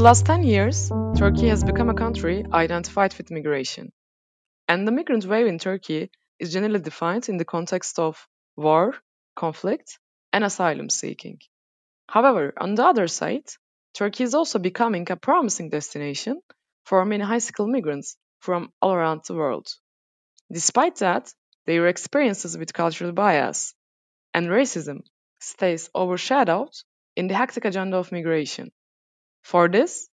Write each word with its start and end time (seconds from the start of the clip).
the 0.00 0.04
last 0.04 0.24
10 0.24 0.44
years, 0.44 0.90
Turkey 1.18 1.48
has 1.48 1.62
become 1.62 1.90
a 1.90 1.94
country 1.94 2.42
identified 2.54 3.14
with 3.18 3.30
migration. 3.30 3.92
And 4.66 4.88
the 4.88 4.92
migrant 4.92 5.26
wave 5.26 5.46
in 5.46 5.58
Turkey 5.58 6.10
is 6.38 6.54
generally 6.54 6.78
defined 6.78 7.28
in 7.28 7.36
the 7.36 7.44
context 7.44 7.98
of 7.98 8.26
war, 8.56 8.94
conflict, 9.36 9.98
and 10.32 10.42
asylum 10.42 10.88
seeking. 10.88 11.40
However, 12.08 12.54
on 12.56 12.76
the 12.76 12.86
other 12.86 13.08
side, 13.08 13.44
Turkey 13.92 14.24
is 14.24 14.34
also 14.34 14.58
becoming 14.58 15.06
a 15.10 15.16
promising 15.16 15.68
destination 15.68 16.40
for 16.86 17.04
many 17.04 17.22
high 17.22 17.44
skilled 17.48 17.70
migrants 17.70 18.16
from 18.38 18.72
all 18.80 18.94
around 18.94 19.20
the 19.26 19.34
world. 19.34 19.68
Despite 20.50 20.96
that, 21.00 21.30
their 21.66 21.88
experiences 21.88 22.56
with 22.56 22.72
cultural 22.72 23.12
bias 23.12 23.74
and 24.32 24.46
racism 24.46 25.00
stays 25.40 25.90
overshadowed 25.94 26.72
in 27.16 27.28
the 27.28 27.34
hectic 27.34 27.66
agenda 27.66 27.98
of 27.98 28.12
migration. 28.12 28.72
For 29.42 29.68
this, 29.68 30.08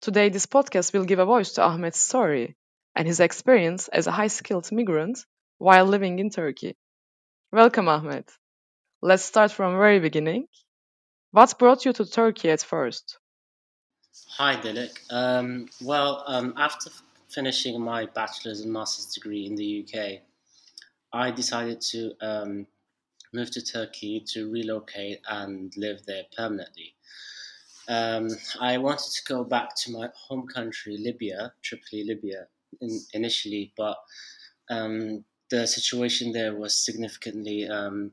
today 0.00 0.28
this 0.28 0.46
podcast 0.46 0.92
will 0.92 1.04
give 1.04 1.18
a 1.18 1.24
voice 1.24 1.52
to 1.52 1.62
Ahmet's 1.66 2.00
story 2.00 2.56
and 2.94 3.06
his 3.06 3.20
experience 3.20 3.88
as 3.88 4.06
a 4.06 4.12
high 4.12 4.28
skilled 4.28 4.70
migrant 4.72 5.24
while 5.58 5.84
living 5.84 6.18
in 6.18 6.30
Turkey. 6.30 6.76
Welcome, 7.52 7.88
Ahmet. 7.88 8.30
Let's 9.00 9.24
start 9.24 9.52
from 9.52 9.78
very 9.78 10.00
beginning. 10.00 10.48
What 11.30 11.58
brought 11.58 11.84
you 11.84 11.92
to 11.92 12.06
Turkey 12.06 12.50
at 12.50 12.62
first? 12.62 13.18
Hi, 14.36 14.56
Dilek. 14.56 14.98
Um, 15.10 15.68
well, 15.80 16.24
um, 16.26 16.54
after 16.56 16.90
finishing 17.28 17.80
my 17.80 18.06
bachelor's 18.06 18.60
and 18.60 18.72
master's 18.72 19.06
degree 19.06 19.46
in 19.46 19.54
the 19.54 19.84
UK, 19.84 20.20
I 21.12 21.30
decided 21.30 21.80
to 21.92 22.12
um, 22.20 22.66
move 23.32 23.50
to 23.52 23.62
Turkey 23.62 24.20
to 24.32 24.50
relocate 24.50 25.20
and 25.28 25.72
live 25.76 26.04
there 26.06 26.24
permanently. 26.36 26.94
Um, 27.88 28.28
I 28.60 28.76
wanted 28.76 29.12
to 29.12 29.24
go 29.24 29.44
back 29.44 29.74
to 29.76 29.92
my 29.92 30.10
home 30.14 30.46
country, 30.46 30.98
Libya, 30.98 31.52
Tripoli, 31.62 32.04
Libya, 32.04 32.46
in, 32.80 33.00
initially, 33.14 33.72
but 33.76 33.96
um, 34.68 35.24
the 35.50 35.66
situation 35.66 36.32
there 36.32 36.54
was 36.54 36.74
significantly 36.74 37.66
um, 37.66 38.12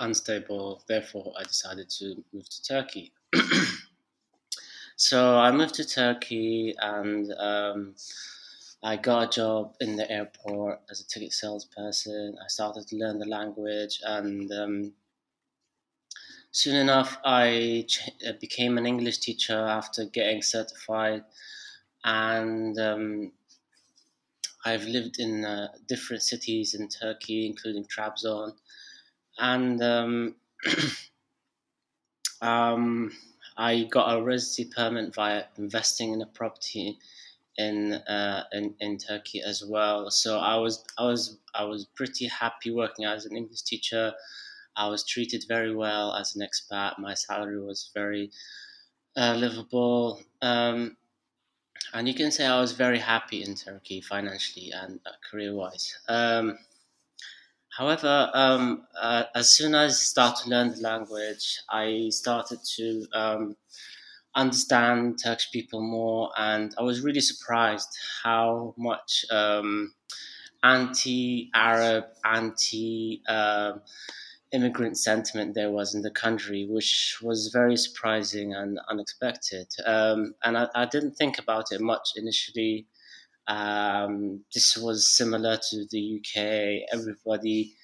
unstable. 0.00 0.82
Therefore, 0.88 1.34
I 1.38 1.42
decided 1.42 1.90
to 1.90 2.24
move 2.32 2.48
to 2.48 2.62
Turkey. 2.62 3.12
so 4.96 5.36
I 5.36 5.50
moved 5.50 5.74
to 5.74 5.84
Turkey 5.84 6.74
and 6.80 7.32
um, 7.38 7.94
I 8.82 8.96
got 8.96 9.24
a 9.24 9.28
job 9.28 9.74
in 9.80 9.96
the 9.96 10.10
airport 10.10 10.80
as 10.90 11.00
a 11.00 11.06
ticket 11.06 11.32
salesperson. 11.32 12.36
I 12.42 12.48
started 12.48 12.86
to 12.88 12.96
learn 12.96 13.18
the 13.18 13.26
language 13.26 14.00
and 14.04 14.50
um, 14.52 14.92
soon 16.60 16.76
enough, 16.76 17.18
I 17.24 17.84
ch- 17.88 18.10
uh, 18.26 18.32
became 18.40 18.78
an 18.78 18.86
English 18.86 19.18
teacher 19.18 19.58
after 19.78 20.04
getting 20.06 20.42
certified, 20.42 21.24
and 22.04 22.78
um, 22.78 23.32
I've 24.66 24.84
lived 24.84 25.18
in 25.18 25.46
uh, 25.46 25.72
different 25.86 26.22
cities 26.22 26.74
in 26.74 26.88
Turkey, 26.88 27.46
including 27.46 27.86
Trabzon, 27.86 28.54
and 29.38 29.82
um, 29.82 30.36
um, 32.40 33.12
I 33.56 33.84
got 33.84 34.16
a 34.16 34.22
residency 34.22 34.66
permit 34.74 35.14
via 35.14 35.44
investing 35.56 36.12
in 36.12 36.20
a 36.22 36.26
property 36.26 36.98
in 37.58 37.94
uh, 37.94 38.44
in 38.52 38.76
in 38.80 38.98
Turkey 38.98 39.40
as 39.42 39.64
well. 39.64 40.10
So 40.10 40.38
I 40.38 40.56
was 40.58 40.84
I 40.98 41.04
was 41.06 41.38
I 41.54 41.64
was 41.64 41.86
pretty 41.86 42.26
happy 42.26 42.70
working 42.70 43.04
as 43.06 43.26
an 43.26 43.36
English 43.36 43.62
teacher 43.62 44.14
I 44.76 44.88
was 44.88 45.04
treated 45.04 45.44
very 45.48 45.74
well 45.74 46.14
as 46.14 46.36
an 46.36 46.42
expat. 46.46 46.98
My 46.98 47.14
salary 47.14 47.60
was 47.60 47.90
very 47.94 48.30
uh, 49.16 49.34
livable. 49.34 50.20
Um, 50.42 50.96
and 51.94 52.08
you 52.08 52.14
can 52.14 52.30
say 52.30 52.46
I 52.46 52.60
was 52.60 52.72
very 52.72 52.98
happy 52.98 53.42
in 53.42 53.54
Turkey 53.54 54.00
financially 54.00 54.72
and 54.72 55.00
uh, 55.06 55.10
career 55.30 55.54
wise. 55.54 55.96
Um, 56.08 56.58
however, 57.76 58.30
um, 58.34 58.86
uh, 59.00 59.24
as 59.34 59.50
soon 59.50 59.74
as 59.74 59.92
I 59.92 59.94
started 59.94 60.44
to 60.44 60.50
learn 60.50 60.70
the 60.70 60.80
language, 60.80 61.60
I 61.70 62.08
started 62.10 62.60
to 62.76 63.06
um, 63.12 63.56
understand 64.34 65.18
Turkish 65.22 65.50
people 65.50 65.80
more, 65.80 66.30
and 66.36 66.74
I 66.78 66.82
was 66.82 67.00
really 67.00 67.20
surprised 67.20 67.88
how 68.22 68.74
much 68.76 69.24
um, 69.30 69.94
anti 70.62 71.50
Arab, 71.54 72.04
anti 72.24 73.22
um, 73.28 73.82
immigrant 74.56 74.96
sentiment 74.96 75.54
there 75.54 75.70
was 75.70 75.94
in 75.94 76.00
the 76.00 76.10
country, 76.10 76.66
which 76.68 77.18
was 77.22 77.50
very 77.52 77.76
surprising 77.76 78.54
and 78.54 78.80
unexpected. 78.88 79.68
Um, 79.84 80.34
and 80.42 80.56
I, 80.56 80.68
I, 80.74 80.86
didn't 80.86 81.14
think 81.14 81.38
about 81.38 81.66
it 81.72 81.80
much 81.80 82.08
initially. 82.16 82.86
Um, 83.46 84.44
this 84.54 84.76
was 84.76 85.06
similar 85.06 85.58
to 85.68 85.86
the 85.90 86.02
UK. 86.18 86.88
Everybody, 86.92 87.74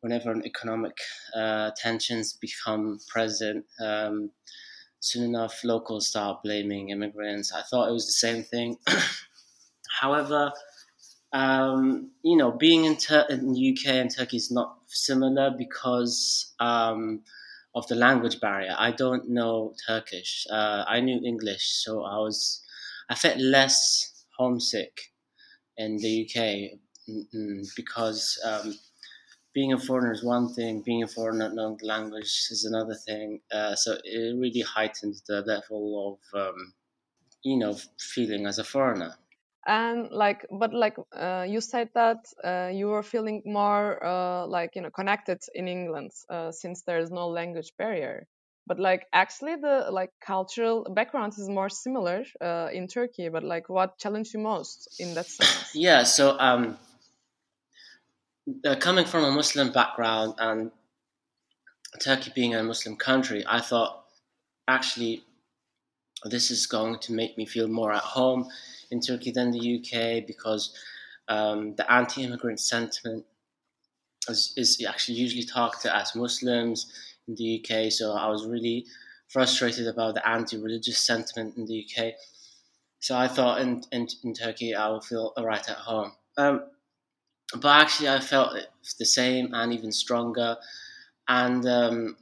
whenever 0.00 0.34
economic 0.44 0.96
uh, 1.36 1.72
tensions 1.76 2.34
become 2.34 2.98
present, 3.08 3.66
um, 3.80 4.30
soon 5.00 5.24
enough 5.24 5.64
locals 5.64 6.06
start 6.06 6.44
blaming 6.44 6.90
immigrants. 6.90 7.52
I 7.52 7.62
thought 7.62 7.88
it 7.88 7.92
was 7.92 8.06
the 8.06 8.12
same 8.12 8.44
thing. 8.44 8.78
However, 10.00 10.52
um, 11.32 12.10
you 12.22 12.36
know, 12.36 12.52
being 12.52 12.84
in, 12.84 12.96
Tur- 12.96 13.26
in 13.30 13.52
the 13.52 13.70
UK 13.70 13.94
and 13.94 14.14
Turkey 14.14 14.36
is 14.36 14.50
not 14.50 14.78
similar 14.86 15.50
because 15.50 16.52
um, 16.60 17.22
of 17.74 17.86
the 17.88 17.94
language 17.94 18.40
barrier. 18.40 18.74
I 18.78 18.92
don't 18.92 19.30
know 19.30 19.74
Turkish. 19.86 20.46
Uh, 20.50 20.84
I 20.86 21.00
knew 21.00 21.20
English, 21.24 21.66
so 21.68 22.02
I 22.04 22.16
was 22.18 22.62
I 23.08 23.14
felt 23.14 23.38
less 23.38 24.24
homesick 24.36 25.12
in 25.76 25.98
the 25.98 26.22
UK 26.22 26.78
because 27.76 28.38
um, 28.44 28.78
being 29.54 29.72
a 29.72 29.78
foreigner 29.78 30.12
is 30.12 30.24
one 30.24 30.52
thing, 30.54 30.82
being 30.82 31.02
a 31.02 31.08
foreigner 31.08 31.46
not 31.48 31.54
knowing 31.54 31.76
the 31.78 31.86
language 31.86 32.48
is 32.50 32.64
another 32.64 32.94
thing. 32.94 33.40
Uh, 33.52 33.74
so 33.74 33.98
it 34.04 34.38
really 34.38 34.62
heightened 34.62 35.20
the 35.28 35.42
level 35.42 36.18
of 36.34 36.40
um, 36.40 36.74
you 37.42 37.56
know 37.58 37.76
feeling 37.98 38.46
as 38.46 38.58
a 38.58 38.64
foreigner 38.64 39.16
and 39.66 40.10
like 40.10 40.46
but 40.50 40.74
like 40.74 40.96
uh, 41.16 41.44
you 41.48 41.60
said 41.60 41.88
that 41.94 42.18
uh, 42.44 42.70
you 42.72 42.88
were 42.88 43.02
feeling 43.02 43.42
more 43.44 44.04
uh, 44.04 44.46
like 44.46 44.74
you 44.74 44.82
know 44.82 44.90
connected 44.90 45.38
in 45.54 45.68
england 45.68 46.10
uh, 46.28 46.50
since 46.50 46.82
there's 46.82 47.10
no 47.10 47.28
language 47.28 47.72
barrier. 47.78 48.26
But 48.64 48.78
like 48.78 49.06
actually 49.12 49.56
the 49.56 49.88
like 49.90 50.10
cultural 50.24 50.86
background 50.94 51.32
is 51.36 51.48
more 51.48 51.68
similar 51.68 52.24
uh, 52.40 52.68
in 52.72 52.86
turkey. 52.86 53.28
But 53.28 53.42
like 53.42 53.68
what 53.68 53.98
challenged 53.98 54.34
you 54.34 54.40
most 54.40 54.88
in 55.00 55.14
that 55.14 55.26
sense? 55.26 55.72
Yeah 55.74 56.04
so 56.04 56.38
um 56.38 56.78
uh, 58.64 58.76
coming 58.76 59.04
from 59.04 59.24
a 59.24 59.30
muslim 59.30 59.72
background 59.72 60.34
and 60.38 60.70
turkey 62.00 62.32
being 62.34 62.54
a 62.54 62.62
muslim 62.62 62.96
country 62.96 63.44
i 63.46 63.60
thought 63.60 64.04
actually 64.66 65.22
this 66.24 66.50
is 66.50 66.66
going 66.66 66.98
to 66.98 67.12
make 67.12 67.36
me 67.36 67.44
feel 67.44 67.68
more 67.68 67.92
at 67.92 68.02
home 68.02 68.48
in 68.92 69.00
Turkey 69.00 69.32
than 69.32 69.50
the 69.50 69.78
UK 69.78 70.26
because 70.26 70.74
um, 71.28 71.74
the 71.76 71.90
anti-immigrant 71.90 72.60
sentiment 72.60 73.24
is, 74.28 74.52
is, 74.56 74.84
actually 74.86 75.16
usually 75.16 75.44
talked 75.44 75.82
to 75.82 75.96
as 75.96 76.14
Muslims 76.14 76.92
in 77.26 77.34
the 77.34 77.58
UK. 77.58 77.90
So 77.90 78.12
I 78.12 78.28
was 78.28 78.46
really 78.46 78.86
frustrated 79.28 79.88
about 79.88 80.14
the 80.14 80.28
anti-religious 80.28 80.98
sentiment 80.98 81.56
in 81.56 81.66
the 81.66 81.86
UK. 81.86 82.12
So 83.00 83.16
I 83.16 83.26
thought 83.26 83.60
in, 83.60 83.82
in, 83.90 84.06
in 84.22 84.34
Turkey 84.34 84.74
I 84.74 84.88
would 84.90 85.04
feel 85.04 85.32
right 85.38 85.68
at 85.68 85.76
home. 85.76 86.12
Um, 86.36 86.64
but 87.60 87.80
actually 87.80 88.10
I 88.10 88.20
felt 88.20 88.56
the 88.98 89.04
same 89.04 89.54
and 89.54 89.72
even 89.72 89.90
stronger. 89.90 90.56
And 91.28 91.66
um, 91.66 92.16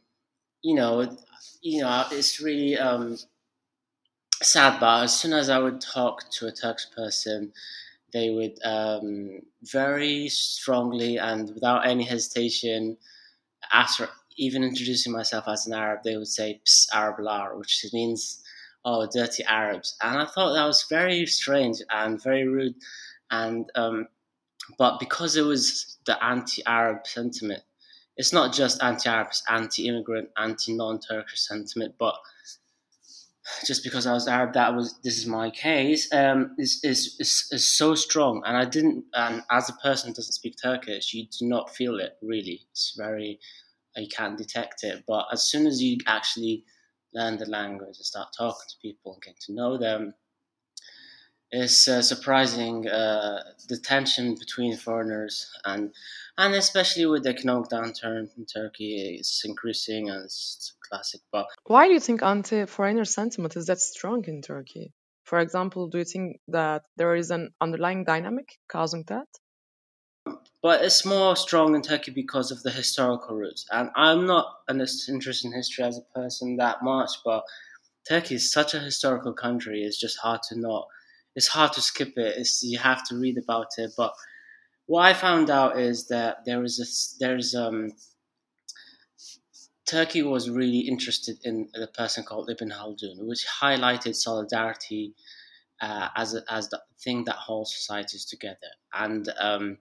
you 0.62 0.74
know, 0.74 1.16
you 1.62 1.82
know, 1.82 2.04
it's 2.10 2.40
really 2.40 2.78
um, 2.78 3.16
sad, 4.42 4.80
but 4.80 5.04
as 5.04 5.18
soon 5.18 5.32
as 5.32 5.48
I 5.48 5.58
would 5.58 5.80
talk 5.80 6.30
to 6.32 6.46
a 6.46 6.52
Turkish 6.52 6.90
person, 6.94 7.52
they 8.12 8.30
would 8.30 8.58
um, 8.64 9.40
very 9.62 10.28
strongly 10.28 11.18
and 11.18 11.50
without 11.54 11.86
any 11.86 12.04
hesitation, 12.04 12.96
after 13.72 14.08
even 14.36 14.64
introducing 14.64 15.12
myself 15.12 15.44
as 15.46 15.66
an 15.66 15.74
Arab, 15.74 16.02
they 16.02 16.16
would 16.16 16.28
say 16.28 16.60
Ps, 16.64 16.88
Arab 16.92 17.20
lar, 17.20 17.56
which 17.56 17.84
means 17.92 18.42
oh 18.84 19.06
dirty 19.06 19.44
Arabs, 19.44 19.96
and 20.02 20.18
I 20.18 20.24
thought 20.24 20.54
that 20.54 20.66
was 20.66 20.86
very 20.88 21.26
strange 21.26 21.78
and 21.90 22.22
very 22.22 22.48
rude, 22.48 22.74
and 23.30 23.70
um, 23.74 24.08
but 24.78 24.98
because 24.98 25.36
it 25.36 25.42
was 25.42 25.98
the 26.06 26.22
anti-Arab 26.24 27.06
sentiment, 27.06 27.62
it's 28.16 28.32
not 28.32 28.54
just 28.54 28.82
anti-Arab, 28.82 29.28
it's 29.28 29.42
anti-immigrant, 29.48 30.30
anti-non-Turkish 30.38 31.40
sentiment, 31.40 31.94
but 31.98 32.14
just 33.66 33.84
because 33.84 34.06
I 34.06 34.12
was 34.12 34.28
Arab, 34.28 34.54
that 34.54 34.74
was 34.74 34.98
this 35.02 35.18
is 35.18 35.26
my 35.26 35.50
case. 35.50 36.12
Um, 36.12 36.54
is, 36.58 36.80
is 36.82 37.16
is 37.18 37.48
is 37.52 37.68
so 37.68 37.94
strong, 37.94 38.42
and 38.46 38.56
I 38.56 38.64
didn't. 38.64 39.04
And 39.14 39.42
as 39.50 39.68
a 39.68 39.74
person 39.74 40.08
who 40.08 40.14
doesn't 40.14 40.32
speak 40.32 40.56
Turkish, 40.62 41.14
you 41.14 41.26
do 41.26 41.46
not 41.46 41.74
feel 41.74 41.98
it 41.98 42.16
really. 42.22 42.62
It's 42.70 42.94
very 42.96 43.38
you 43.96 44.08
can't 44.08 44.38
detect 44.38 44.84
it. 44.84 45.04
But 45.06 45.26
as 45.32 45.42
soon 45.42 45.66
as 45.66 45.82
you 45.82 45.98
actually 46.06 46.64
learn 47.14 47.38
the 47.38 47.46
language 47.46 47.96
and 47.96 48.06
start 48.06 48.28
talking 48.36 48.68
to 48.68 48.76
people 48.82 49.14
and 49.14 49.22
get 49.22 49.40
to 49.40 49.52
know 49.52 49.76
them. 49.76 50.14
It's 51.52 51.88
uh, 51.88 52.00
surprising 52.00 52.88
uh, 52.88 53.42
the 53.68 53.76
tension 53.76 54.36
between 54.36 54.76
foreigners 54.76 55.50
and 55.64 55.92
and 56.38 56.54
especially 56.54 57.06
with 57.06 57.24
the 57.24 57.30
economic 57.30 57.70
downturn 57.70 58.28
in 58.38 58.46
Turkey, 58.46 59.16
it's 59.18 59.44
increasing 59.44 60.08
and 60.08 60.24
it's 60.24 60.74
classic. 60.90 61.20
But 61.32 61.46
why 61.66 61.86
do 61.86 61.94
you 61.94 62.00
think 62.00 62.22
anti-foreigner 62.22 63.04
sentiment 63.04 63.56
is 63.56 63.66
that 63.66 63.80
strong 63.80 64.24
in 64.26 64.42
Turkey? 64.42 64.92
For 65.24 65.38
example, 65.38 65.88
do 65.88 65.98
you 65.98 66.04
think 66.04 66.40
that 66.48 66.82
there 66.96 67.14
is 67.14 67.30
an 67.30 67.50
underlying 67.60 68.04
dynamic 68.04 68.58
causing 68.68 69.04
that? 69.08 69.28
but 70.62 70.84
it's 70.84 71.04
more 71.04 71.34
strong 71.36 71.74
in 71.74 71.82
Turkey 71.82 72.10
because 72.10 72.50
of 72.50 72.62
the 72.62 72.70
historical 72.70 73.34
roots. 73.34 73.66
And 73.70 73.90
I'm 73.96 74.26
not 74.26 74.46
interested 74.68 75.46
in 75.46 75.52
history 75.52 75.84
as 75.84 75.98
a 75.98 76.18
person 76.18 76.56
that 76.56 76.82
much, 76.82 77.10
but 77.24 77.44
Turkey 78.08 78.34
is 78.34 78.52
such 78.52 78.74
a 78.74 78.80
historical 78.80 79.32
country. 79.32 79.82
It's 79.82 79.98
just 79.98 80.18
hard 80.18 80.42
to 80.48 80.58
not. 80.58 80.86
It's 81.34 81.48
hard 81.48 81.72
to 81.74 81.80
skip 81.80 82.12
it. 82.16 82.36
It's, 82.36 82.62
you 82.62 82.78
have 82.78 83.04
to 83.08 83.16
read 83.16 83.38
about 83.38 83.68
it. 83.78 83.92
But 83.96 84.12
what 84.86 85.06
I 85.06 85.14
found 85.14 85.48
out 85.48 85.78
is 85.78 86.08
that 86.08 86.44
there 86.44 86.62
is 86.64 86.78
a 86.80 87.24
there's 87.24 87.54
um. 87.54 87.92
Turkey 89.90 90.22
was 90.22 90.48
really 90.48 90.80
interested 90.80 91.38
in 91.42 91.68
a 91.74 91.88
person 91.88 92.22
called 92.22 92.48
Ibn 92.48 92.70
Khaldun, 92.70 93.26
which 93.26 93.44
highlighted 93.60 94.14
solidarity 94.14 95.14
uh, 95.80 96.08
as 96.14 96.34
a, 96.34 96.42
as 96.48 96.68
the 96.68 96.80
thing 97.02 97.24
that 97.24 97.34
holds 97.34 97.74
societies 97.74 98.24
together. 98.24 98.70
And 98.92 99.28
um, 99.40 99.78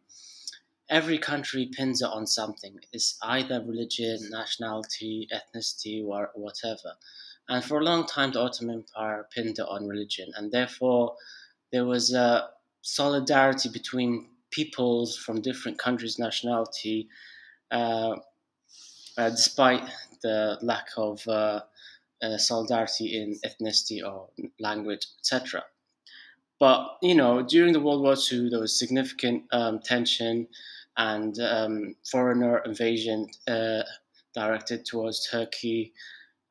every 0.89 1.19
country 1.19 1.69
pins 1.71 2.01
it 2.01 2.09
on 2.09 2.25
something. 2.25 2.79
It's 2.91 3.19
either 3.21 3.63
religion, 3.63 4.17
nationality, 4.31 5.27
ethnicity, 5.31 6.03
or 6.03 6.31
whatever. 6.33 6.95
And 7.47 7.63
for 7.63 7.79
a 7.79 7.83
long 7.83 8.07
time, 8.07 8.31
the 8.31 8.41
Ottoman 8.41 8.85
Empire 8.87 9.27
pinned 9.33 9.59
it 9.59 9.65
on 9.67 9.87
religion, 9.87 10.31
and 10.35 10.51
therefore 10.51 11.15
there 11.71 11.85
was 11.85 12.13
a 12.13 12.49
solidarity 12.81 13.69
between 13.69 14.29
peoples 14.49 15.15
from 15.17 15.41
different 15.41 15.77
countries' 15.77 16.17
nationality, 16.17 17.09
uh, 17.69 18.15
uh, 19.19 19.29
despite 19.29 19.83
the 20.23 20.57
lack 20.61 20.87
of 20.97 21.27
uh, 21.27 21.61
uh 22.21 22.37
solidarity 22.37 23.21
in 23.21 23.37
ethnicity 23.45 23.99
or 24.03 24.29
language, 24.59 25.05
etc. 25.19 25.63
But 26.59 26.97
you 27.01 27.15
know, 27.15 27.41
during 27.41 27.73
the 27.73 27.79
World 27.79 28.01
War 28.01 28.15
II, 28.31 28.49
there 28.49 28.59
was 28.59 28.77
significant 28.77 29.43
um, 29.51 29.79
tension 29.79 30.47
and 30.97 31.37
um, 31.39 31.95
foreigner 32.09 32.59
invasion 32.59 33.27
uh, 33.47 33.83
directed 34.33 34.85
towards 34.85 35.27
Turkey, 35.29 35.93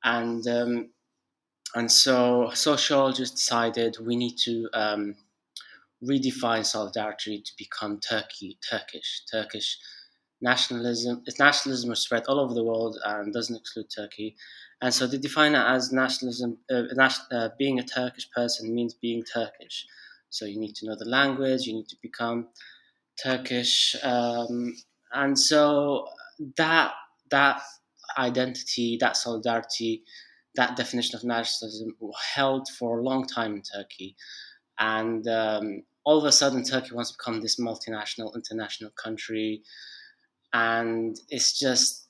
and 0.05 0.47
um, 0.47 0.91
and 1.75 1.91
so 1.91 2.51
sociologists 2.55 3.41
decided 3.41 3.97
we 4.01 4.17
need 4.17 4.37
to 4.45 4.69
um, 4.75 5.15
redefine 6.03 6.65
solidarity 6.65 7.41
to 7.41 7.53
become 7.59 7.99
Turkey 8.01 8.59
Turkish 8.69 9.23
Turkish 9.31 9.79
nationalism. 10.41 11.23
Its 11.27 11.39
nationalism 11.39 11.91
was 11.91 12.01
spread 12.01 12.25
all 12.29 12.41
over 12.41 12.55
the 12.55 12.65
world 12.65 12.99
and 13.05 13.33
doesn't 13.33 13.57
exclude 13.57 13.87
Turkey, 13.95 14.37
and 14.81 14.93
so 14.93 15.07
they 15.07 15.19
define 15.19 15.55
it 15.55 15.65
as 15.67 15.93
nationalism. 15.93 16.59
Uh, 16.71 16.85
uh, 17.31 17.49
being 17.59 17.79
a 17.79 17.83
Turkish 17.83 18.31
person 18.31 18.75
means 18.75 18.95
being 18.95 19.23
Turkish. 19.25 19.87
So 20.31 20.45
you 20.45 20.61
need 20.61 20.75
to 20.77 20.87
know 20.87 20.97
the 20.97 21.09
language. 21.09 21.67
You 21.67 21.75
need 21.75 21.89
to 21.89 21.97
become 22.03 22.49
Turkish, 23.23 23.97
um, 24.03 24.77
and 25.13 25.39
so 25.39 26.09
that 26.57 26.93
that 27.31 27.61
identity, 28.17 28.97
that 29.01 29.17
solidarity, 29.17 30.03
that 30.55 30.77
definition 30.77 31.17
of 31.17 31.25
nationalism 31.25 31.97
held 32.35 32.69
for 32.69 32.99
a 32.99 33.03
long 33.03 33.27
time 33.27 33.55
in 33.55 33.63
Turkey, 33.63 34.17
and 34.79 35.27
um, 35.27 35.83
all 36.05 36.19
of 36.19 36.25
a 36.25 36.33
sudden 36.33 36.63
Turkey 36.65 36.95
wants 36.95 37.11
to 37.11 37.19
become 37.19 37.41
this 37.41 37.61
multinational, 37.61 38.35
international 38.35 38.91
country, 38.93 39.63
and 40.53 41.19
it's 41.29 41.59
just 41.59 42.09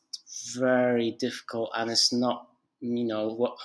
very 0.55 1.13
difficult, 1.13 1.71
and 1.75 1.91
it's 1.91 2.13
not, 2.13 2.49
you 2.81 3.05
know, 3.05 3.29
what 3.29 3.57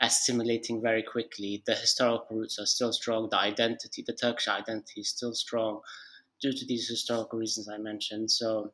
assimilating 0.00 0.82
very 0.82 1.02
quickly. 1.02 1.62
The 1.66 1.74
historical 1.74 2.36
roots 2.36 2.58
are 2.58 2.66
still 2.66 2.92
strong. 2.92 3.28
The 3.30 3.38
identity, 3.38 4.02
the 4.06 4.12
Turkish 4.14 4.48
identity, 4.48 5.00
is 5.02 5.08
still 5.10 5.34
strong 5.34 5.80
due 6.40 6.52
to 6.52 6.66
these 6.66 6.88
historical 6.88 7.38
reasons 7.38 7.68
I 7.68 7.78
mentioned. 7.78 8.30
So, 8.30 8.72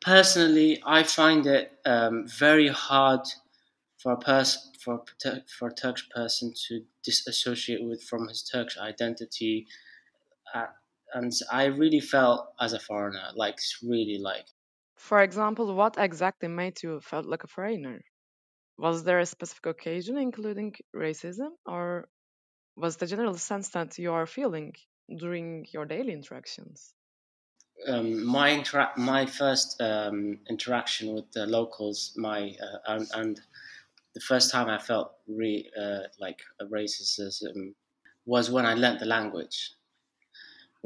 personally, 0.00 0.82
I 0.84 1.02
find 1.02 1.46
it 1.46 1.72
um, 1.84 2.26
very 2.28 2.68
hard 2.68 3.20
for 3.98 4.12
a 4.12 4.18
person 4.18 4.62
for 4.80 5.02
for 5.58 5.68
a 5.68 5.74
Turkish 5.74 6.08
person 6.10 6.52
to 6.68 6.84
disassociate 7.04 7.84
with 7.84 8.02
from 8.02 8.28
his 8.28 8.42
Turkish 8.42 8.78
identity, 8.78 9.66
uh, 10.54 10.66
and 11.14 11.32
I 11.50 11.64
really 11.66 12.00
felt 12.00 12.54
as 12.60 12.72
a 12.72 12.80
foreigner, 12.80 13.32
like 13.34 13.58
really 13.82 14.18
like. 14.18 14.48
For 14.96 15.22
example, 15.22 15.74
what 15.74 15.96
exactly 15.96 16.48
made 16.48 16.82
you 16.82 17.00
felt 17.00 17.24
like 17.26 17.44
a 17.44 17.46
foreigner? 17.46 18.04
Was 18.78 19.04
there 19.04 19.20
a 19.20 19.26
specific 19.26 19.66
occasion, 19.66 20.18
including 20.18 20.76
racism, 20.94 21.52
or 21.66 22.10
was 22.76 22.96
the 22.98 23.06
general 23.06 23.34
sense 23.34 23.70
that 23.70 23.98
you 23.98 24.12
are 24.12 24.26
feeling 24.26 24.74
during 25.16 25.66
your 25.72 25.86
daily 25.86 26.12
interactions? 26.14 26.94
Um, 27.86 28.24
my 28.24 28.50
intera- 28.50 28.96
my 28.96 29.26
first 29.26 29.80
um, 29.80 30.40
interaction 30.48 31.14
with 31.14 31.30
the 31.32 31.46
locals, 31.46 32.12
my 32.16 32.56
uh, 32.60 32.78
and, 32.86 33.08
and, 33.14 33.40
the 34.14 34.20
first 34.20 34.50
time 34.50 34.68
I 34.68 34.78
felt 34.78 35.18
re- 35.28 35.70
uh, 35.78 36.04
like 36.18 36.40
a 36.60 36.66
racism 36.66 37.74
was 38.26 38.50
when 38.50 38.66
I 38.66 38.74
learnt 38.74 39.00
the 39.00 39.06
language. 39.06 39.72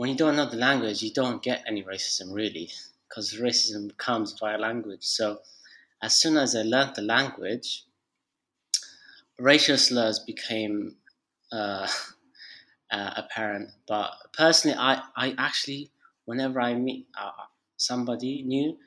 When 0.00 0.08
you 0.08 0.16
don't 0.16 0.36
know 0.36 0.46
the 0.46 0.56
language, 0.56 1.02
you 1.02 1.12
don't 1.12 1.42
get 1.42 1.62
any 1.66 1.82
racism 1.82 2.32
really, 2.32 2.70
because 3.06 3.34
racism 3.34 3.94
comes 3.98 4.32
via 4.32 4.56
language. 4.56 5.04
So, 5.04 5.42
as 6.00 6.14
soon 6.14 6.38
as 6.38 6.56
I 6.56 6.62
learnt 6.62 6.94
the 6.94 7.02
language, 7.02 7.84
racial 9.38 9.76
slurs 9.76 10.18
became 10.18 10.96
uh, 11.52 11.86
uh, 12.90 13.10
apparent. 13.14 13.72
But 13.86 14.12
personally, 14.32 14.78
I, 14.78 15.02
I 15.14 15.34
actually, 15.36 15.90
whenever 16.24 16.62
I 16.62 16.72
meet 16.76 17.08
uh, 17.14 17.32
somebody 17.76 18.42
new, 18.42 18.78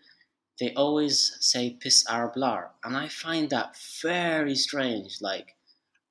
they 0.60 0.74
always 0.74 1.38
say 1.42 1.78
"piss 1.80 2.10
Arab 2.10 2.38
lar," 2.38 2.72
and 2.84 2.98
I 2.98 3.08
find 3.08 3.52
that 3.52 3.78
very 4.02 4.56
strange. 4.56 5.22
Like, 5.22 5.54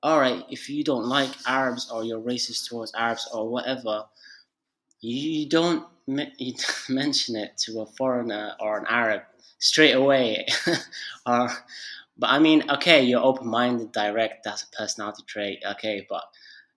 all 0.00 0.20
right, 0.20 0.44
if 0.48 0.68
you 0.68 0.84
don't 0.84 1.06
like 1.06 1.32
Arabs 1.44 1.90
or 1.90 2.04
you're 2.04 2.20
racist 2.20 2.68
towards 2.68 2.94
Arabs 2.94 3.28
or 3.34 3.48
whatever, 3.48 4.04
you 5.02 5.48
don't 5.48 5.86
you 6.06 6.54
mention 6.88 7.36
it 7.36 7.56
to 7.58 7.80
a 7.80 7.86
foreigner 7.86 8.54
or 8.60 8.78
an 8.78 8.86
Arab 8.88 9.22
straight 9.58 9.92
away. 9.92 10.46
or, 11.26 11.48
but 12.18 12.30
I 12.30 12.38
mean, 12.38 12.70
okay, 12.70 13.02
you're 13.02 13.22
open-minded, 13.22 13.92
direct. 13.92 14.44
That's 14.44 14.64
a 14.64 14.70
personality 14.76 15.22
trait. 15.26 15.62
Okay, 15.72 16.06
but 16.08 16.24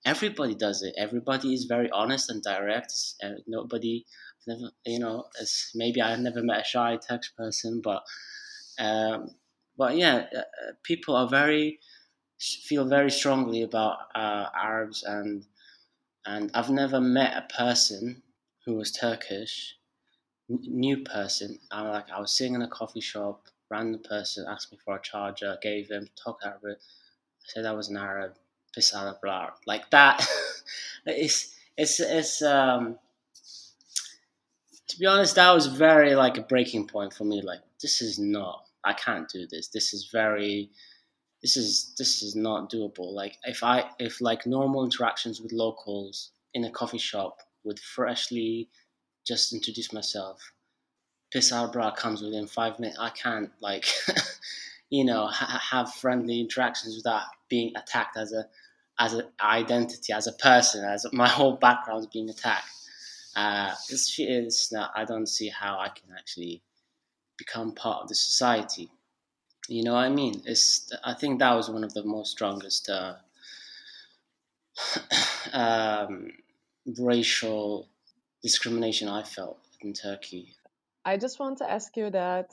everybody 0.05 0.55
does 0.55 0.83
it. 0.83 0.93
Everybody 0.97 1.53
is 1.53 1.65
very 1.65 1.89
honest 1.91 2.29
and 2.29 2.41
direct. 2.41 2.93
Uh, 3.23 3.41
nobody, 3.47 4.05
never, 4.47 4.71
you 4.85 4.99
know, 4.99 5.25
maybe 5.73 6.01
I've 6.01 6.19
never 6.19 6.43
met 6.43 6.61
a 6.61 6.63
shy 6.63 6.97
Turkish 6.97 7.35
person, 7.35 7.81
but, 7.81 8.03
um, 8.79 9.31
but 9.77 9.97
yeah, 9.97 10.25
uh, 10.33 10.39
uh, 10.39 10.71
people 10.83 11.15
are 11.15 11.27
very 11.27 11.79
feel 12.39 12.85
very 12.85 13.09
strongly 13.09 13.61
about 13.61 13.97
uh, 14.13 14.47
Arabs 14.55 15.03
and 15.03 15.45
and 16.25 16.51
I've 16.53 16.69
never 16.69 16.99
met 17.01 17.37
a 17.37 17.53
person 17.53 18.23
who 18.65 18.75
was 18.75 18.91
Turkish, 18.91 19.75
n- 20.49 20.59
new 20.67 21.03
person. 21.03 21.59
I 21.71 21.81
like 21.81 22.09
I 22.11 22.19
was 22.19 22.33
sitting 22.35 22.55
in 22.55 22.61
a 22.61 22.67
coffee 22.67 23.01
shop, 23.01 23.47
random 23.69 24.01
person 24.03 24.45
asked 24.49 24.71
me 24.71 24.79
for 24.83 24.95
a 24.95 25.01
charger, 25.01 25.57
gave 25.61 25.89
him, 25.89 26.07
talk 26.21 26.39
Arabic. 26.43 26.77
I 26.79 27.45
said 27.45 27.65
I 27.65 27.73
was 27.73 27.89
an 27.89 27.97
Arab 27.97 28.35
Pisana 28.77 29.19
blah 29.21 29.51
like 29.65 29.89
that. 29.91 30.25
it's 31.05 31.55
it's 31.77 31.99
it's 31.99 32.41
um 32.41 32.97
to 34.87 34.99
be 34.99 35.05
honest, 35.05 35.35
that 35.35 35.51
was 35.53 35.67
very 35.67 36.15
like 36.15 36.37
a 36.37 36.41
breaking 36.41 36.87
point 36.87 37.13
for 37.13 37.23
me. 37.25 37.41
Like 37.41 37.61
this 37.81 38.01
is 38.01 38.19
not 38.19 38.63
I 38.83 38.93
can't 38.93 39.27
do 39.29 39.47
this. 39.47 39.69
This 39.69 39.93
is 39.93 40.09
very 40.11 40.69
this 41.45 41.57
is 41.57 41.93
this 41.95 42.23
is 42.23 42.35
not 42.35 42.71
doable. 42.71 43.13
Like 43.13 43.37
if 43.43 43.63
I 43.63 43.87
if 43.99 44.19
like 44.19 44.47
normal 44.47 44.83
interactions 44.83 45.39
with 45.39 45.51
locals 45.51 46.31
in 46.55 46.63
a 46.63 46.71
coffee 46.71 46.97
shop 46.97 47.37
would 47.63 47.79
freshly 47.79 48.67
just 49.27 49.53
introduce 49.53 49.93
myself. 49.93 50.51
Piss 51.31 51.51
out 51.51 51.71
bra 51.71 51.91
comes 51.91 52.23
within 52.23 52.47
five 52.47 52.79
minutes. 52.79 52.97
I 52.99 53.11
can't 53.11 53.51
like 53.61 53.85
you 54.89 55.05
know 55.05 55.27
ha- 55.27 55.61
have 55.71 55.93
friendly 55.93 56.39
interactions 56.41 56.95
without 56.95 57.25
being 57.47 57.73
attacked 57.75 58.17
as 58.17 58.33
a 58.33 58.47
as 58.99 59.13
an 59.13 59.27
identity, 59.39 60.13
as 60.13 60.25
a 60.25 60.33
person, 60.33 60.83
as 60.83 61.05
my 61.13 61.29
whole 61.29 61.57
background 61.57 61.99
is 61.99 62.07
being 62.07 62.29
attacked. 62.29 62.69
Uh, 63.35 63.71
it's, 63.89 64.15
it's 64.17 64.71
not, 64.71 64.91
I 64.95 65.03
don't 65.03 65.27
see 65.27 65.49
how 65.49 65.77
I 65.77 65.89
can 65.89 66.15
actually 66.17 66.63
become 67.37 67.75
part 67.75 68.03
of 68.03 68.07
the 68.07 68.15
society. 68.15 68.89
You 69.67 69.83
know 69.83 69.93
what 69.93 70.05
I 70.05 70.09
mean? 70.09 70.41
It's 70.45 70.91
I 71.03 71.13
think 71.13 71.39
that 71.39 71.53
was 71.53 71.69
one 71.69 71.83
of 71.83 71.93
the 71.93 72.03
most 72.03 72.31
strongest 72.31 72.89
uh, 72.89 73.17
um, 75.53 76.31
racial 76.99 77.89
discrimination 78.41 79.07
I 79.07 79.23
felt 79.23 79.59
in 79.81 79.93
Turkey. 79.93 80.55
I 81.05 81.15
just 81.17 81.39
want 81.39 81.57
to 81.59 81.71
ask 81.71 81.95
you 81.95 82.09
that, 82.09 82.51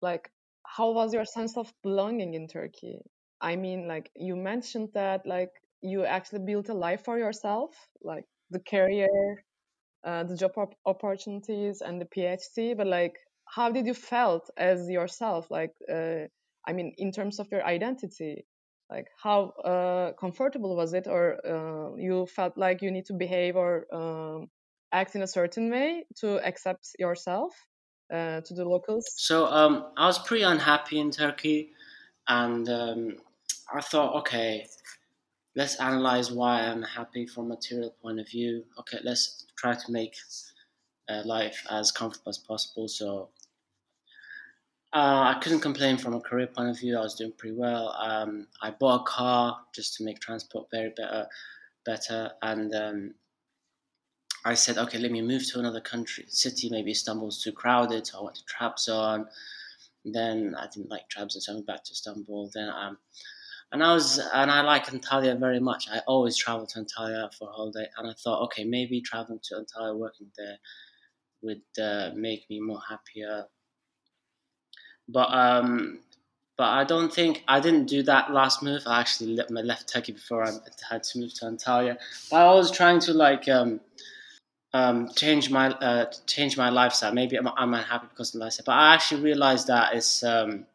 like, 0.00 0.30
how 0.66 0.92
was 0.92 1.12
your 1.14 1.24
sense 1.24 1.56
of 1.56 1.72
belonging 1.82 2.34
in 2.34 2.46
Turkey? 2.48 3.00
I 3.40 3.56
mean, 3.56 3.86
like, 3.88 4.10
you 4.14 4.36
mentioned 4.36 4.90
that, 4.94 5.26
like, 5.26 5.50
you 5.82 6.04
actually 6.04 6.44
built 6.44 6.68
a 6.68 6.74
life 6.74 7.04
for 7.04 7.18
yourself, 7.18 7.88
like 8.02 8.24
the 8.50 8.60
career, 8.60 9.44
uh, 10.04 10.24
the 10.24 10.36
job 10.36 10.52
op- 10.58 10.76
opportunities, 10.86 11.82
and 11.82 12.00
the 12.00 12.06
PhD. 12.06 12.76
But 12.76 12.86
like, 12.88 13.16
how 13.46 13.70
did 13.70 13.86
you 13.86 13.94
felt 13.94 14.50
as 14.56 14.88
yourself? 14.88 15.50
Like, 15.50 15.74
uh, 15.92 16.26
I 16.66 16.72
mean, 16.72 16.94
in 16.98 17.12
terms 17.12 17.38
of 17.38 17.48
your 17.50 17.64
identity, 17.64 18.46
like, 18.90 19.06
how 19.22 19.50
uh, 19.64 20.12
comfortable 20.12 20.76
was 20.76 20.94
it, 20.94 21.06
or 21.06 21.40
uh, 21.46 21.96
you 21.96 22.26
felt 22.26 22.56
like 22.56 22.82
you 22.82 22.90
need 22.90 23.06
to 23.06 23.14
behave 23.14 23.56
or 23.56 23.86
um, 23.92 24.48
act 24.92 25.14
in 25.14 25.22
a 25.22 25.26
certain 25.26 25.70
way 25.70 26.04
to 26.16 26.36
accept 26.46 26.90
yourself 26.98 27.52
uh, 28.12 28.40
to 28.42 28.54
the 28.54 28.64
locals? 28.64 29.04
So 29.16 29.46
um, 29.46 29.86
I 29.96 30.06
was 30.06 30.18
pretty 30.18 30.44
unhappy 30.44 31.00
in 31.00 31.10
Turkey, 31.10 31.70
and 32.28 32.68
um, 32.68 33.16
I 33.74 33.80
thought, 33.80 34.14
okay, 34.20 34.66
let's 35.56 35.76
analyze 35.76 36.30
why 36.30 36.62
I'm 36.62 36.82
happy 36.82 37.26
from 37.26 37.46
a 37.46 37.48
material 37.50 37.94
point 38.02 38.20
of 38.20 38.28
view. 38.28 38.64
Okay, 38.80 38.98
let's 39.02 39.46
try 39.56 39.74
to 39.74 39.92
make 39.92 40.14
uh, 41.08 41.22
life 41.24 41.64
as 41.70 41.90
comfortable 41.90 42.30
as 42.30 42.38
possible. 42.38 42.88
So 42.88 43.28
uh, 44.92 45.34
I 45.34 45.40
couldn't 45.40 45.60
complain 45.60 45.96
from 45.98 46.14
a 46.14 46.20
career 46.20 46.46
point 46.46 46.70
of 46.70 46.78
view. 46.78 46.96
I 46.96 47.02
was 47.02 47.14
doing 47.14 47.32
pretty 47.36 47.56
well. 47.56 47.88
Um, 47.98 48.46
I 48.62 48.70
bought 48.70 49.00
a 49.00 49.04
car 49.04 49.58
just 49.74 49.96
to 49.96 50.04
make 50.04 50.20
transport 50.20 50.68
very 50.70 50.90
better, 50.96 51.26
better, 51.84 52.30
and 52.42 52.74
um, 52.74 53.14
I 54.44 54.54
said, 54.54 54.78
okay, 54.78 54.98
let 54.98 55.10
me 55.10 55.22
move 55.22 55.46
to 55.50 55.58
another 55.58 55.80
country, 55.80 56.26
city. 56.28 56.68
Maybe 56.70 56.92
Istanbul's 56.92 57.42
too 57.42 57.52
crowded, 57.52 58.06
so 58.06 58.20
I 58.20 58.24
went 58.24 58.36
to 58.36 58.44
Trabzon. 58.44 59.26
Then 60.04 60.54
I 60.56 60.68
didn't 60.72 60.90
like 60.90 61.08
Trabzon, 61.08 61.40
so 61.40 61.52
I 61.52 61.54
went 61.56 61.66
back 61.66 61.82
to 61.84 61.92
Istanbul. 61.92 62.50
Then 62.54 62.68
um, 62.68 62.98
and 63.72 63.82
I 63.82 63.92
was 63.94 64.18
and 64.32 64.50
I 64.50 64.60
like 64.60 64.86
Antalya 64.86 65.38
very 65.38 65.58
much. 65.58 65.88
I 65.90 65.98
always 66.06 66.36
travel 66.36 66.66
to 66.68 66.78
Antalya 66.78 67.34
for 67.34 67.48
a 67.48 67.52
holiday, 67.52 67.88
and 67.98 68.08
I 68.08 68.12
thought, 68.12 68.44
okay, 68.44 68.62
maybe 68.62 69.00
traveling 69.00 69.40
to 69.44 69.54
Antalya, 69.56 69.98
working 69.98 70.28
there, 70.36 70.58
would 71.44 71.62
uh, 71.80 72.10
make 72.14 72.48
me 72.50 72.60
more 72.60 72.80
happier. 72.88 73.44
But 75.08 75.32
um, 75.32 76.00
but 76.56 76.68
I 76.68 76.84
don't 76.84 77.12
think 77.12 77.42
I 77.48 77.60
didn't 77.60 77.86
do 77.86 78.02
that 78.04 78.32
last 78.32 78.62
move. 78.62 78.82
I 78.86 79.00
actually 79.00 79.34
left, 79.34 79.50
left 79.50 79.88
Turkey 79.92 80.12
before 80.12 80.44
I 80.44 80.52
had 80.88 81.02
to 81.04 81.18
move 81.18 81.34
to 81.34 81.46
Antalya. 81.46 81.98
But 82.30 82.36
I 82.36 82.54
was 82.54 82.70
trying 82.70 83.00
to 83.00 83.12
like 83.12 83.48
um, 83.48 83.80
um, 84.72 85.08
change 85.16 85.50
my 85.50 85.70
uh, 85.70 86.10
change 86.26 86.56
my 86.56 86.70
lifestyle. 86.70 87.12
Maybe 87.12 87.36
I'm, 87.36 87.48
I'm 87.48 87.74
unhappy 87.74 88.06
because 88.08 88.34
of 88.34 88.38
the 88.38 88.44
lifestyle, 88.44 88.64
but 88.66 88.72
I 88.72 88.94
actually 88.94 89.22
realized 89.22 89.66
that 89.66 89.94
it's 89.94 90.22
um, 90.22 90.66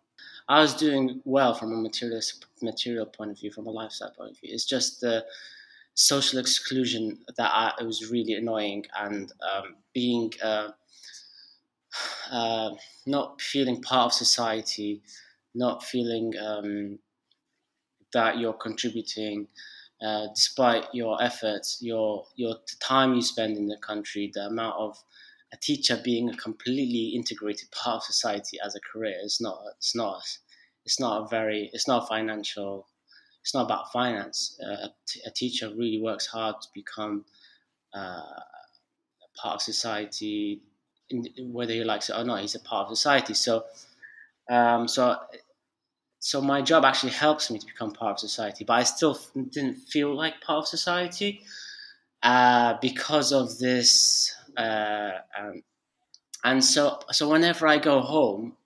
I 0.48 0.62
was 0.62 0.74
doing 0.74 1.22
well 1.26 1.54
from 1.54 1.74
a 1.74 1.78
material 1.78 2.22
material 2.62 3.06
point 3.06 3.32
of 3.32 3.40
view, 3.40 3.52
from 3.52 3.68
a 3.68 3.72
lifestyle 3.72 4.12
point 4.12 4.32
of 4.32 4.40
view. 4.40 4.52
It's 4.54 4.66
just 4.66 5.02
the 5.02 5.26
social 5.94 6.40
exclusion 6.40 7.20
that 7.38 7.52
I, 7.52 7.74
it 7.80 7.86
was 7.86 8.10
really 8.12 8.34
annoying, 8.34 8.86
and 8.98 9.32
um, 9.42 9.76
being 9.94 10.32
uh, 10.44 10.70
uh, 12.32 12.72
not 13.06 13.42
feeling 13.42 13.82
part 13.82 14.08
of 14.08 14.14
society, 14.14 15.02
not 15.56 15.84
feeling 15.84 16.34
um, 16.40 17.00
that 18.14 18.38
you're 18.38 18.54
contributing. 18.54 19.48
Uh, 20.02 20.28
despite 20.34 20.86
your 20.94 21.22
efforts, 21.22 21.80
your 21.82 22.26
your 22.36 22.56
time 22.80 23.14
you 23.14 23.22
spend 23.22 23.58
in 23.58 23.68
the 23.68 23.78
country, 23.78 24.32
the 24.34 24.46
amount 24.46 24.78
of 24.78 24.98
a 25.52 25.58
teacher 25.58 26.00
being 26.04 26.30
a 26.30 26.38
completely 26.38 27.16
integrated 27.16 27.70
part 27.72 27.98
of 27.98 28.04
society 28.04 28.58
as 28.64 28.76
a 28.76 28.80
career 28.80 29.18
is 29.24 29.40
not 29.42 29.60
it's 29.78 29.96
not 29.96 30.22
it's 30.86 31.00
not 31.00 31.24
a 31.24 31.28
very 31.28 31.70
it's 31.74 31.88
not 31.88 32.04
a 32.04 32.08
financial 32.08 32.88
it's 33.42 33.54
not 33.54 33.66
about 33.66 33.92
finance. 33.92 34.60
Uh, 34.64 34.88
a, 34.88 34.96
t- 35.08 35.22
a 35.26 35.32
teacher 35.32 35.70
really 35.70 36.02
works 36.02 36.28
hard 36.28 36.56
to 36.62 36.68
become 36.74 37.26
uh, 37.94 38.22
part 39.42 39.56
of 39.56 39.62
society 39.62 40.62
whether 41.40 41.74
he 41.74 41.84
likes 41.84 42.10
it 42.10 42.16
or 42.16 42.24
not 42.24 42.42
he's 42.42 42.56
a 42.56 42.60
part 42.60 42.88
of 42.90 42.98
society. 42.98 43.34
So 43.34 43.66
um, 44.50 44.88
so 44.88 45.18
so 46.20 46.42
my 46.42 46.62
job 46.62 46.84
actually 46.86 47.12
helps 47.12 47.50
me 47.50 47.60
to 47.60 47.66
become 47.66 47.92
part 47.92 48.12
of 48.14 48.20
society 48.20 48.64
but 48.66 48.74
i 48.74 48.84
still 48.84 49.18
didn't 49.52 49.76
feel 49.76 50.14
like 50.16 50.42
part 50.42 50.60
of 50.60 50.68
society 50.68 51.42
uh, 52.24 52.76
because 52.82 53.34
of 53.34 53.60
this 53.60 54.34
uh, 54.58 55.12
um, 55.38 55.64
and 56.44 56.64
so 56.64 57.00
so 57.12 57.30
whenever 57.30 57.68
i 57.68 57.78
go 57.78 58.02
home 58.02 58.58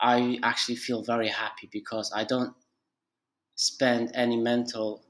i 0.00 0.38
actually 0.42 0.76
feel 0.76 1.02
very 1.02 1.28
happy 1.28 1.68
because 1.72 2.12
i 2.14 2.24
don't 2.24 2.54
spend 3.56 4.10
any 4.14 4.36
mental 4.36 5.04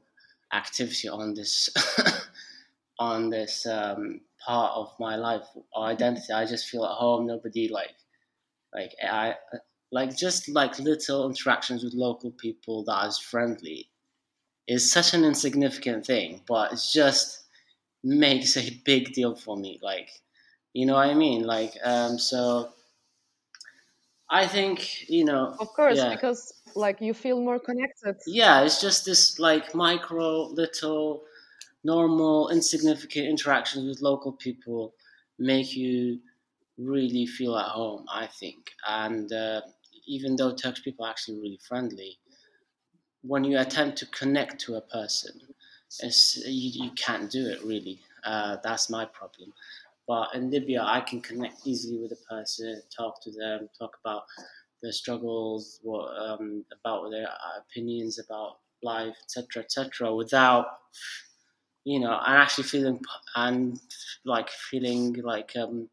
activity 0.52 1.08
on 1.08 1.34
this 1.34 1.70
on 2.98 3.30
this 3.30 3.66
um, 3.66 4.20
part 4.44 4.72
of 4.74 4.92
my 4.98 5.16
life 5.16 5.46
or 5.74 5.84
identity 5.86 6.32
i 6.32 6.46
just 6.46 6.68
feel 6.68 6.84
at 6.84 6.92
home 6.92 7.26
nobody 7.26 7.68
like 7.68 7.94
like 8.74 8.92
i 9.02 9.34
like 9.92 10.16
just 10.16 10.48
like 10.48 10.78
little 10.78 11.28
interactions 11.28 11.84
with 11.84 11.94
local 11.94 12.30
people 12.30 12.84
that 12.84 13.06
is 13.06 13.18
friendly 13.18 13.88
is 14.68 14.90
such 14.90 15.14
an 15.14 15.24
insignificant 15.24 16.06
thing 16.06 16.40
but 16.46 16.72
it's 16.72 16.92
just 16.92 17.46
makes 18.06 18.56
a 18.56 18.70
big 18.84 19.12
deal 19.12 19.34
for 19.34 19.56
me. 19.56 19.78
Like, 19.82 20.10
you 20.72 20.86
know 20.86 20.94
what 20.94 21.08
I 21.08 21.14
mean? 21.14 21.42
Like, 21.42 21.74
um, 21.84 22.18
so 22.18 22.70
I 24.30 24.46
think 24.46 25.08
you 25.08 25.24
know. 25.24 25.54
Of 25.60 25.68
course, 25.68 25.98
yeah. 25.98 26.10
because 26.10 26.52
like 26.74 27.00
you 27.00 27.14
feel 27.14 27.40
more 27.40 27.58
connected. 27.58 28.16
Yeah, 28.26 28.62
it's 28.62 28.80
just 28.80 29.04
this 29.04 29.38
like 29.38 29.74
micro, 29.74 30.46
little, 30.46 31.22
normal, 31.84 32.48
insignificant 32.50 33.26
interactions 33.26 33.86
with 33.86 34.02
local 34.02 34.32
people 34.32 34.94
make 35.38 35.76
you 35.76 36.18
really 36.78 37.26
feel 37.26 37.56
at 37.56 37.68
home. 37.68 38.04
I 38.12 38.26
think, 38.26 38.72
and 38.86 39.32
uh, 39.32 39.60
even 40.06 40.36
though 40.36 40.54
Turkish 40.54 40.84
people 40.84 41.04
are 41.04 41.10
actually 41.10 41.38
really 41.38 41.60
friendly, 41.66 42.18
when 43.22 43.44
you 43.44 43.58
attempt 43.58 43.98
to 43.98 44.06
connect 44.06 44.60
to 44.60 44.76
a 44.76 44.80
person, 44.80 45.32
it's, 46.00 46.36
you, 46.46 46.84
you 46.84 46.90
can't 46.92 47.30
do 47.30 47.48
it 47.48 47.62
really. 47.64 48.00
Uh, 48.24 48.56
that's 48.62 48.90
my 48.90 49.04
problem. 49.04 49.52
But 50.06 50.34
in 50.34 50.50
Libya, 50.50 50.82
I 50.84 51.00
can 51.00 51.20
connect 51.20 51.66
easily 51.66 51.98
with 51.98 52.12
a 52.12 52.34
person, 52.34 52.80
talk 52.96 53.22
to 53.22 53.30
them, 53.30 53.68
talk 53.78 53.96
about 54.04 54.22
their 54.82 54.92
struggles, 54.92 55.80
what 55.82 56.08
um, 56.16 56.64
about 56.72 57.10
their 57.10 57.28
opinions 57.58 58.18
about 58.18 58.58
life, 58.82 59.16
etc., 59.24 59.62
etc., 59.64 60.14
without 60.14 60.66
you 61.86 62.00
know, 62.00 62.18
and 62.26 62.36
actually 62.36 62.64
feeling 62.64 63.00
and 63.36 63.78
like 64.24 64.50
feeling 64.50 65.14
like 65.22 65.52
um, 65.56 65.88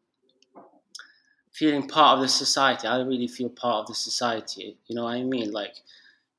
feeling 1.52 1.86
part 1.86 2.16
of 2.16 2.22
the 2.22 2.28
society. 2.28 2.88
I 2.88 2.98
really 2.98 3.28
feel 3.28 3.48
part 3.48 3.82
of 3.82 3.86
the 3.86 3.94
society. 3.94 4.76
You 4.88 4.96
know 4.96 5.04
what 5.04 5.14
I 5.14 5.22
mean? 5.22 5.52
Like 5.52 5.76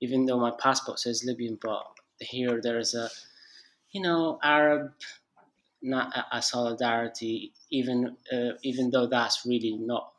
even 0.01 0.25
though 0.25 0.39
my 0.39 0.51
passport 0.51 0.99
says 0.99 1.23
Libyan, 1.23 1.57
but 1.61 1.83
here 2.19 2.59
there 2.61 2.77
is 2.79 2.93
a 2.95 3.09
you 3.91 4.01
know 4.01 4.39
Arab 4.43 4.91
not 5.85 6.15
a, 6.15 6.37
a 6.37 6.41
solidarity, 6.41 7.53
even 7.69 8.17
uh, 8.31 8.53
even 8.63 8.89
though 8.89 9.07
that's 9.07 9.45
really 9.45 9.77
not 9.77 10.11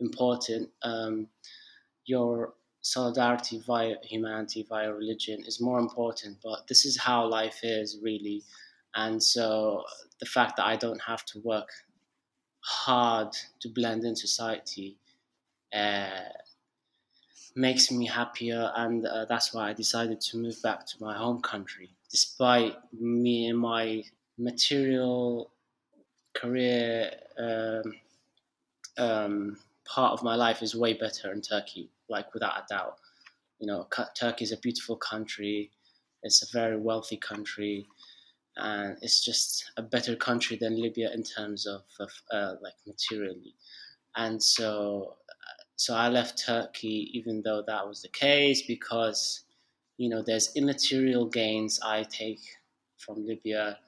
important. 0.00 0.70
Um, 0.82 1.28
your 2.04 2.54
solidarity 2.80 3.62
via 3.66 3.96
humanity, 4.02 4.66
via 4.68 4.92
religion, 4.92 5.44
is 5.46 5.60
more 5.60 5.78
important. 5.78 6.38
But 6.42 6.66
this 6.66 6.84
is 6.84 6.98
how 6.98 7.26
life 7.26 7.60
is, 7.62 7.98
really. 8.02 8.42
And 8.94 9.22
so 9.22 9.84
the 10.20 10.26
fact 10.26 10.56
that 10.56 10.66
I 10.66 10.76
don't 10.76 11.00
have 11.02 11.24
to 11.26 11.38
work 11.40 11.68
hard 12.60 13.36
to 13.60 13.68
blend 13.68 14.04
in 14.04 14.16
society 14.16 14.96
uh, 15.72 16.28
makes 17.54 17.90
me 17.90 18.06
happier, 18.06 18.72
and 18.76 19.06
uh, 19.06 19.24
that's 19.26 19.52
why 19.52 19.70
I 19.70 19.72
decided 19.72 20.20
to 20.22 20.38
move 20.38 20.60
back 20.62 20.86
to 20.86 20.96
my 21.00 21.16
home 21.16 21.40
country, 21.40 21.90
despite 22.10 22.76
me 22.92 23.48
and 23.48 23.58
my 23.58 24.04
material 24.38 25.50
career 26.34 27.10
um, 27.38 27.94
um, 28.96 29.56
part 29.84 30.12
of 30.12 30.22
my 30.22 30.34
life 30.34 30.62
is 30.62 30.74
way 30.74 30.92
better 30.92 31.32
in 31.32 31.40
Turkey, 31.40 31.90
like 32.08 32.32
without 32.34 32.58
a 32.58 32.64
doubt. 32.68 32.98
You 33.58 33.66
know, 33.66 33.88
Turkey 34.14 34.44
is 34.44 34.52
a 34.52 34.56
beautiful 34.58 34.96
country. 34.96 35.70
It's 36.22 36.42
a 36.42 36.58
very 36.58 36.76
wealthy 36.76 37.16
country, 37.16 37.86
and 38.56 38.96
it's 39.02 39.24
just 39.24 39.70
a 39.76 39.82
better 39.82 40.16
country 40.16 40.56
than 40.60 40.80
Libya 40.80 41.10
in 41.12 41.22
terms 41.22 41.66
of, 41.66 41.82
of 42.00 42.10
uh, 42.30 42.54
like 42.60 42.74
materially. 42.86 43.54
And 44.16 44.42
so, 44.42 45.16
so 45.76 45.94
I 45.94 46.08
left 46.08 46.44
Turkey, 46.44 47.10
even 47.14 47.42
though 47.42 47.62
that 47.66 47.86
was 47.86 48.02
the 48.02 48.08
case, 48.08 48.62
because 48.62 49.44
you 49.96 50.08
know 50.08 50.22
there's 50.22 50.54
immaterial 50.54 51.26
gains 51.26 51.80
I 51.84 52.04
take 52.04 52.40
from 52.98 53.26
Libya, 53.26 53.78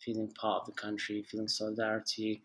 feeling 0.00 0.28
part 0.32 0.62
of 0.62 0.66
the 0.66 0.80
country, 0.80 1.22
feeling 1.22 1.48
solidarity. 1.48 2.42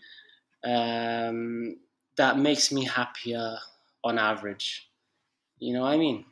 Um, 0.63 1.77
that 2.17 2.37
makes 2.37 2.71
me 2.71 2.85
happier 2.85 3.57
on 4.03 4.17
average. 4.17 4.89
You 5.59 5.73
know 5.73 5.81
what 5.81 5.93
I 5.93 5.97
mean? 5.97 6.25